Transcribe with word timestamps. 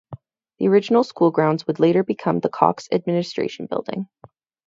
The 0.57 0.67
original 0.67 1.03
school 1.03 1.29
grounds 1.29 1.67
would 1.67 1.79
later 1.79 2.03
become 2.03 2.39
the 2.39 2.49
Cox 2.49 2.89
Administration 2.91 3.67
Building. 3.67 4.07